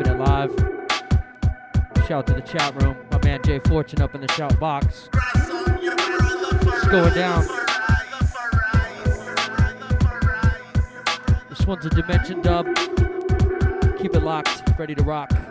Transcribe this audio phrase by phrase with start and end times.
[0.00, 0.50] keeping it live.
[2.06, 2.96] Shout out to the chat room.
[3.10, 5.08] My man Jay Fortune up in the shout box.
[5.14, 7.46] It's going down.
[11.48, 12.66] This one's a Dimension dub.
[13.98, 15.49] Keep it locked, ready to rock.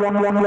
[0.00, 0.42] Yeah, yeah,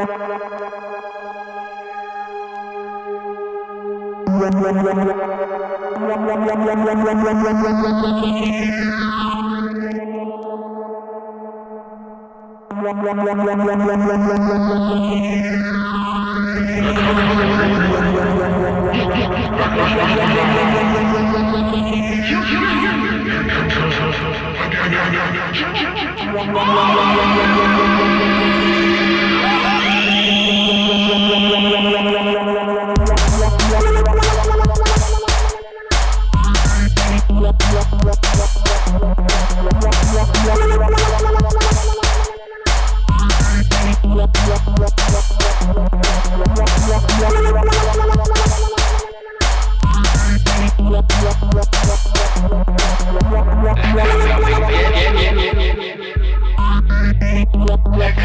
[27.58, 27.71] yeah.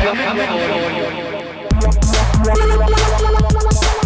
[0.07, 0.91] Coming for
[4.03, 4.06] you.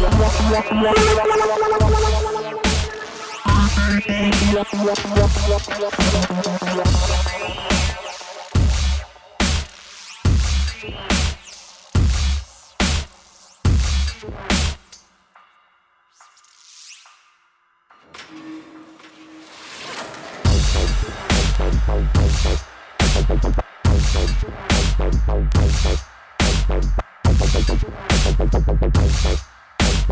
[0.00, 0.38] Bye.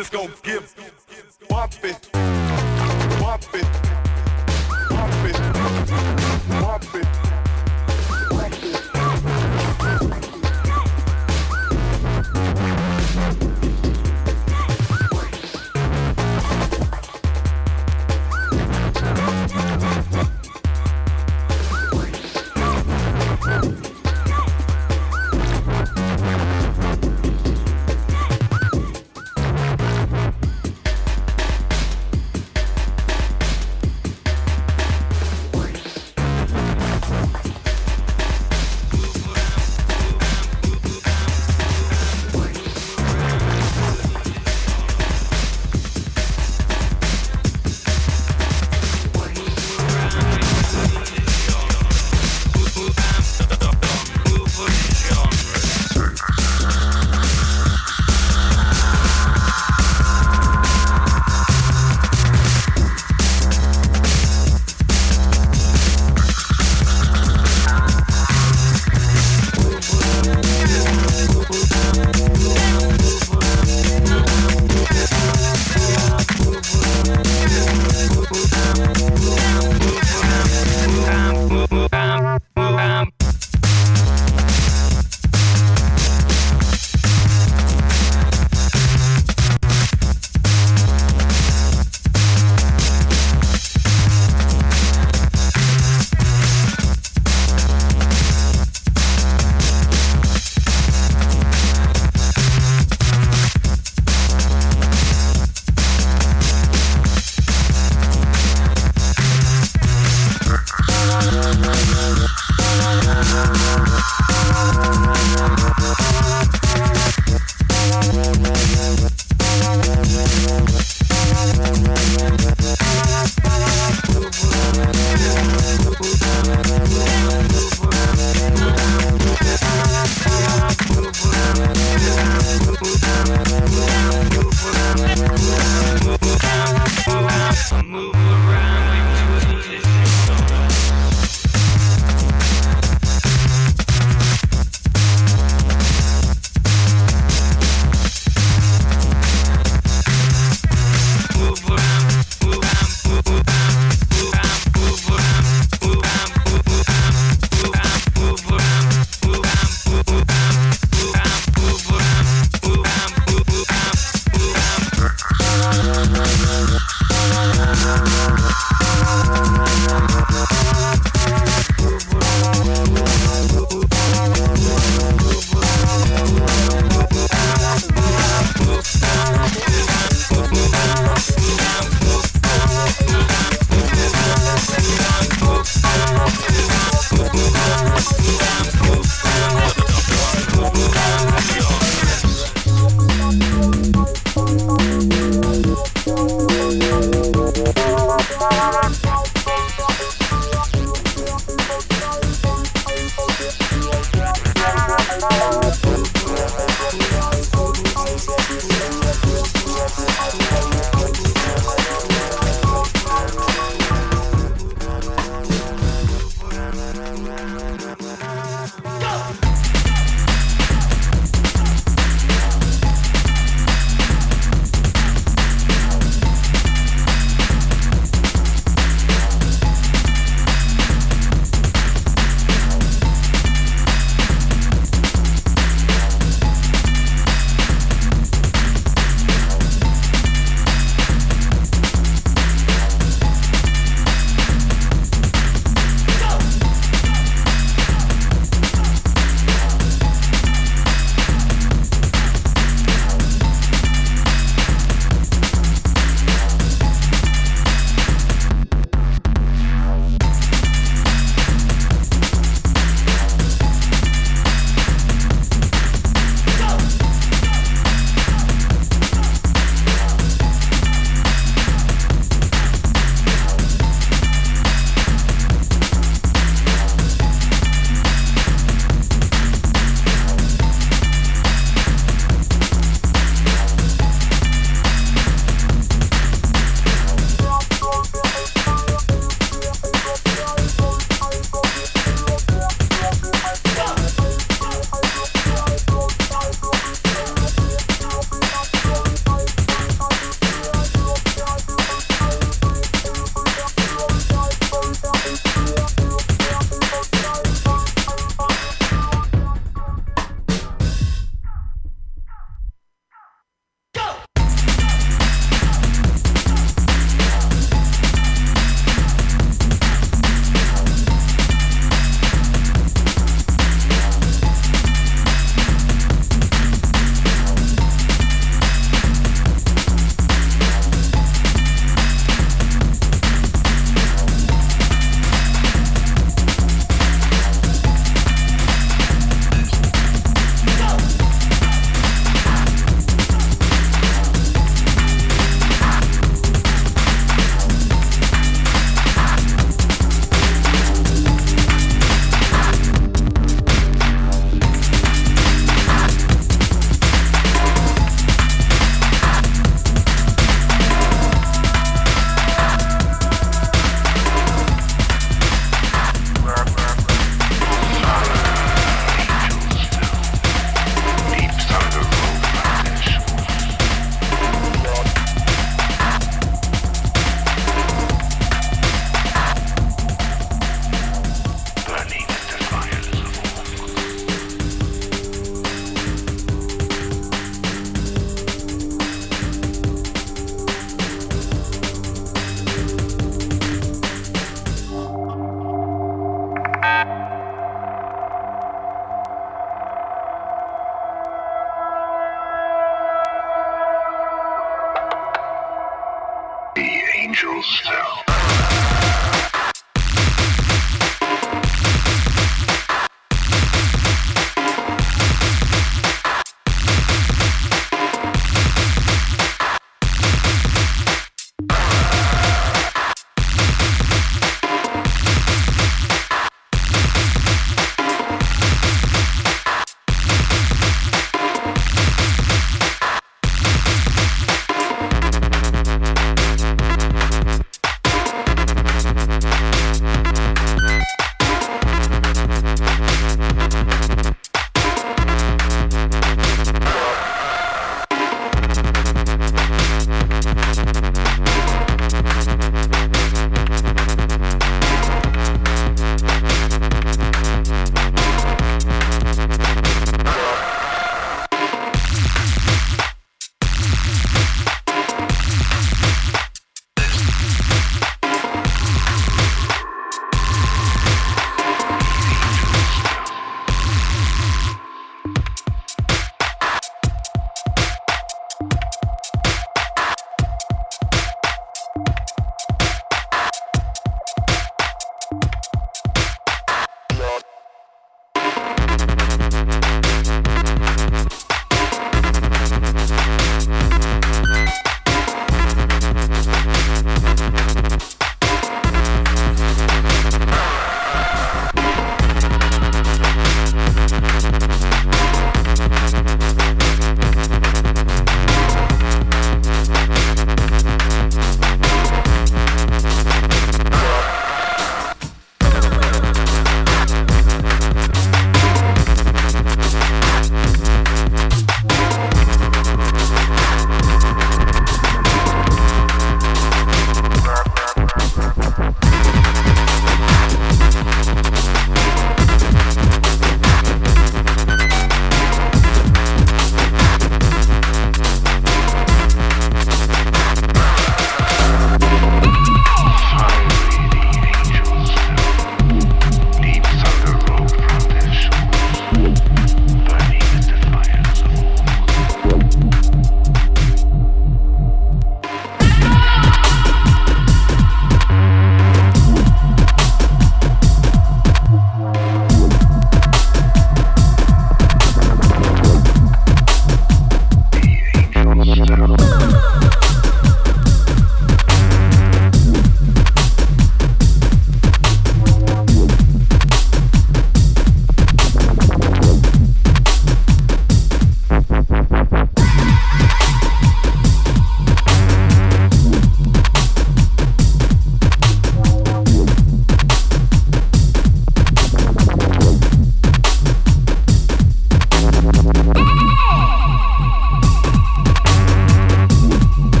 [0.00, 0.65] it's gonna give.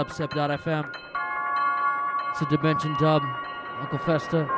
[0.00, 0.86] dubstep.fm.
[2.30, 3.22] It's a Dimension dub.
[3.80, 4.48] Uncle Festa,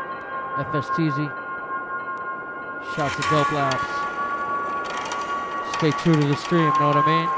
[0.56, 1.32] FSTZ.
[2.94, 3.82] Shouts to Dope Labs.
[5.78, 7.28] Stay true to the stream, know what I mean?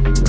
[0.00, 0.27] Bring it.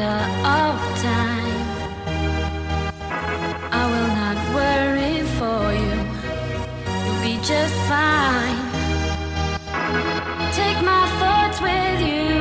[0.00, 1.60] matter of time.
[3.70, 5.96] I will not worry for you,
[7.04, 8.58] you'll be just fine.
[10.52, 12.32] Take my thoughts with you,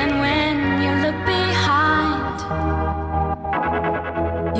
[0.00, 2.36] and when you look behind,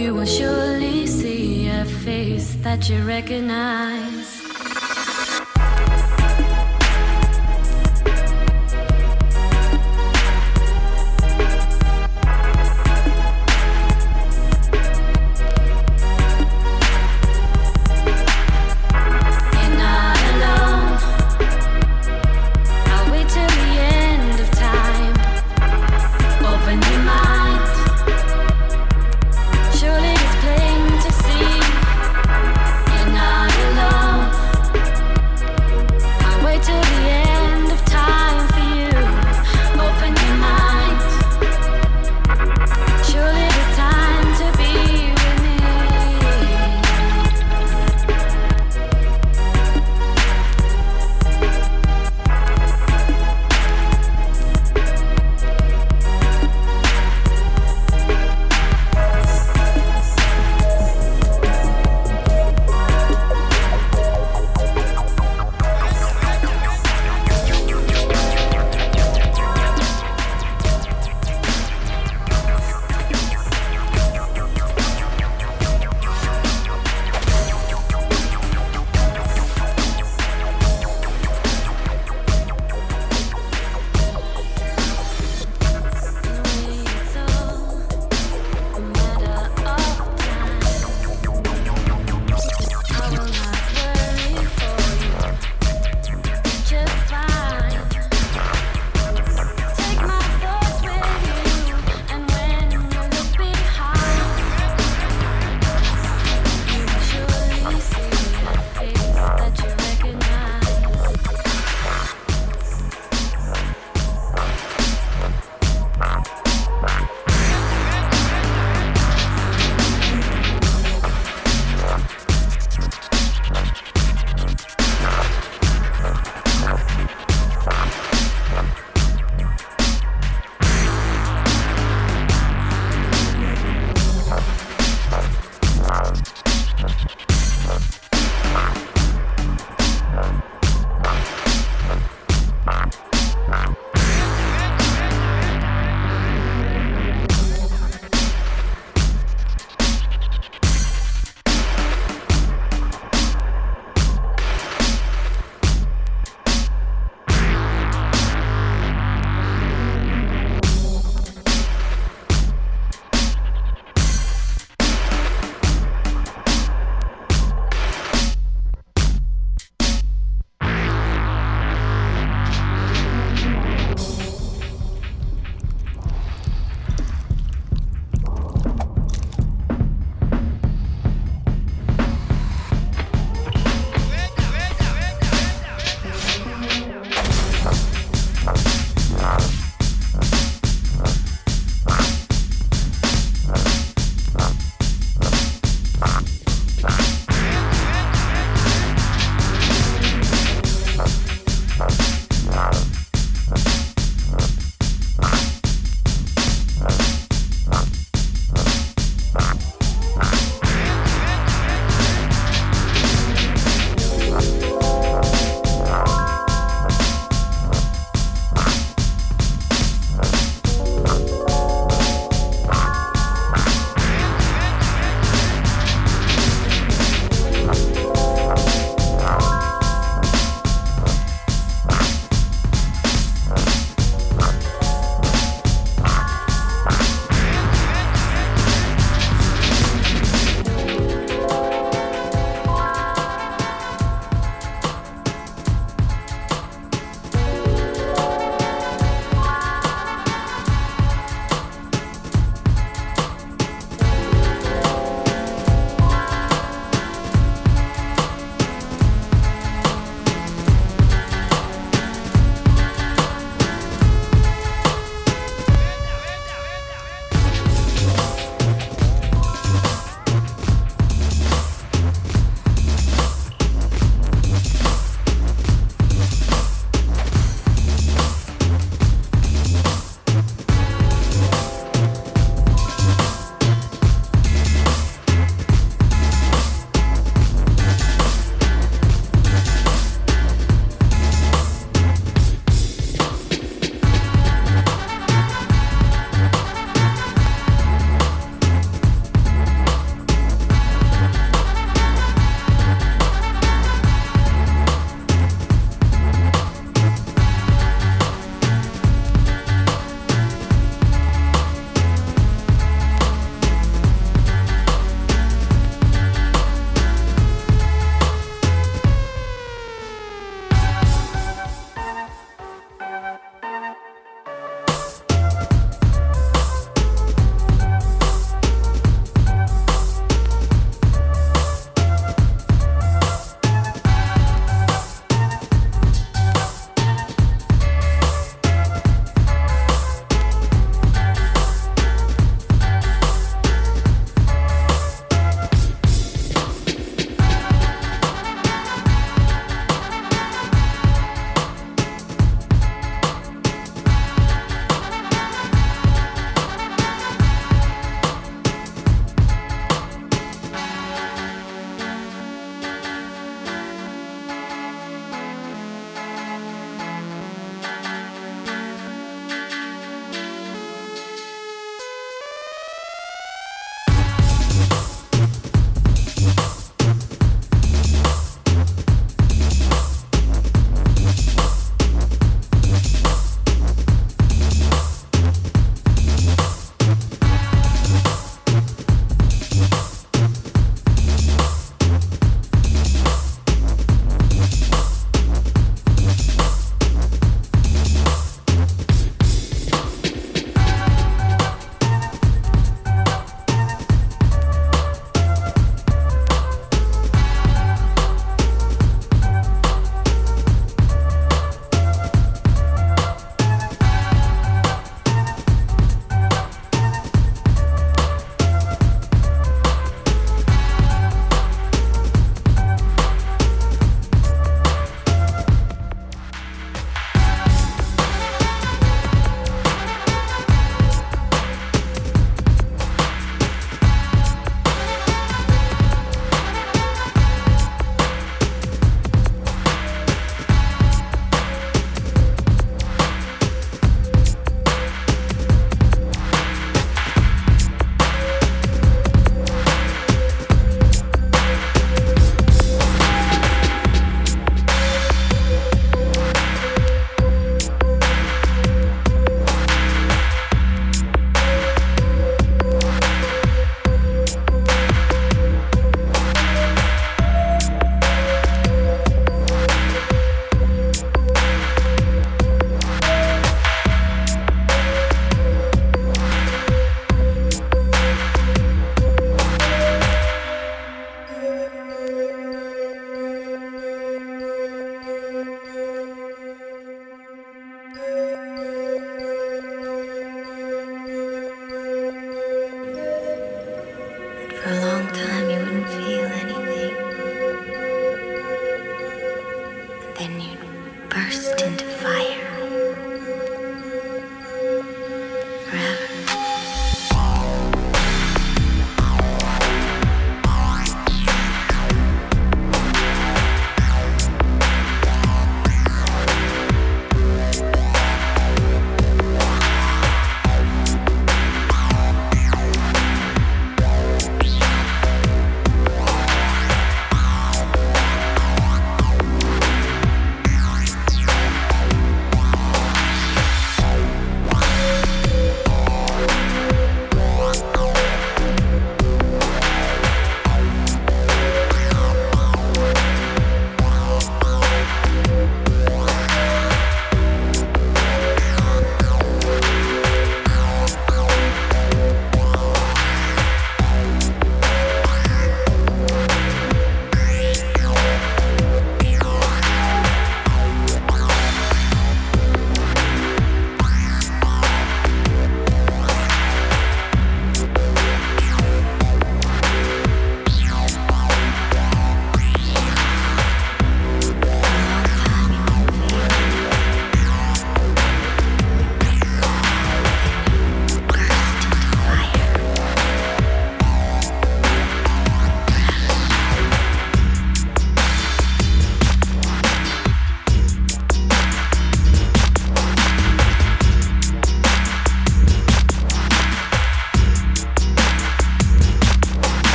[0.00, 4.17] you will surely see a face that you recognize.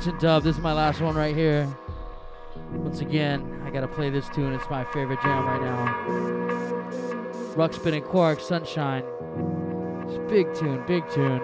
[0.00, 0.42] Dimension Dub.
[0.42, 1.68] This is my last one right here.
[2.72, 4.54] Once again, I gotta play this tune.
[4.54, 5.94] It's my favorite jam right now.
[7.54, 9.04] Ruckspin and Quark, Sunshine.
[10.08, 11.42] It's big tune, big tune.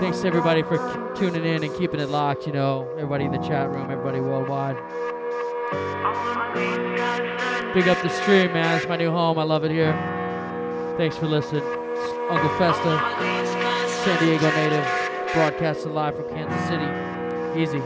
[0.00, 0.78] Thanks to everybody for
[1.16, 2.46] tuning in and keeping it locked.
[2.46, 4.76] You know, everybody in the chat room, everybody worldwide.
[7.74, 8.76] Big up the stream, man.
[8.76, 9.40] It's my new home.
[9.40, 9.92] I love it here.
[10.96, 11.64] Thanks for listening.
[11.64, 12.96] It's Uncle Festa,
[14.04, 15.07] San Diego native
[15.38, 17.62] broadcasting live from Kansas City.
[17.62, 17.78] Easy.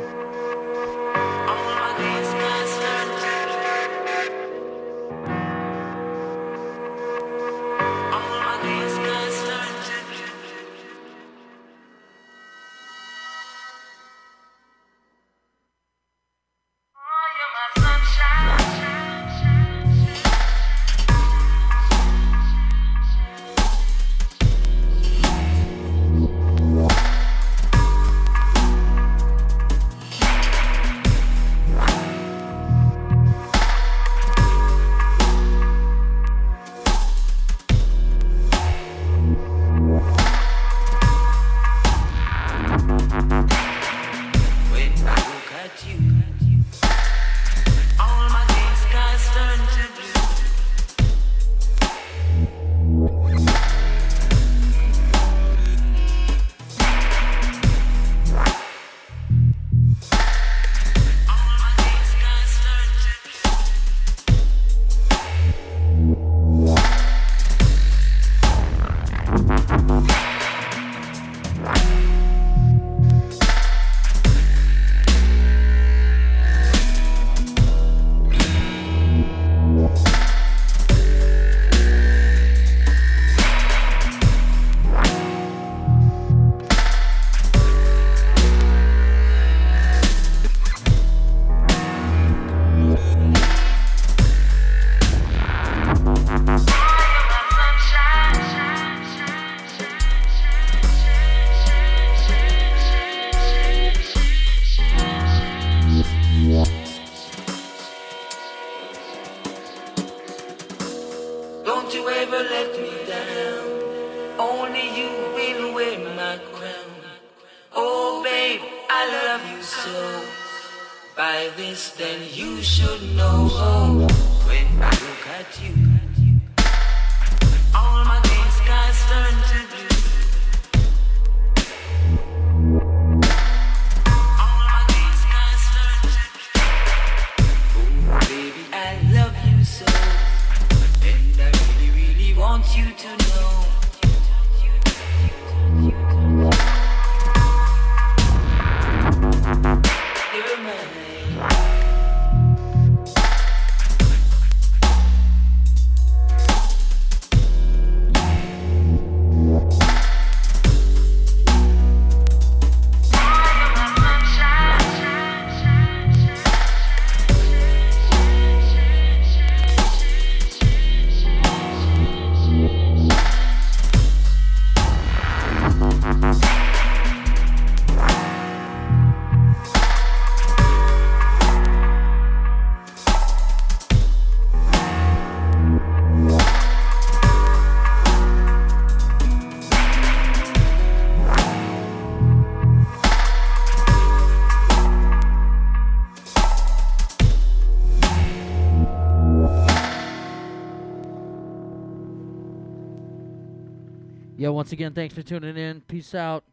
[204.62, 205.80] Once again, thanks for tuning in.
[205.80, 206.44] Peace out.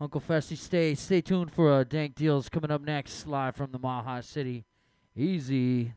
[0.00, 3.78] Uncle Festy, stay stay tuned for uh, Dank Deals coming up next, live from the
[3.80, 4.64] High City.
[5.16, 5.94] Easy.